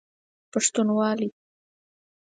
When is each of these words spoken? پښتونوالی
پښتونوالی 0.51 1.27